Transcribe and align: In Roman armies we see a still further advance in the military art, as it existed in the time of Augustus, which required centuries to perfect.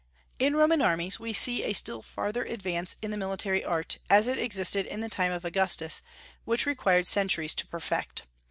In 0.39 0.55
Roman 0.55 0.81
armies 0.81 1.19
we 1.19 1.31
see 1.31 1.61
a 1.61 1.73
still 1.73 2.01
further 2.01 2.43
advance 2.43 2.95
in 3.03 3.11
the 3.11 3.17
military 3.17 3.63
art, 3.63 3.99
as 4.09 4.25
it 4.25 4.39
existed 4.39 4.87
in 4.87 5.01
the 5.01 5.09
time 5.09 5.31
of 5.31 5.45
Augustus, 5.45 6.01
which 6.43 6.65
required 6.65 7.05
centuries 7.05 7.53
to 7.53 7.67
perfect. 7.67 8.23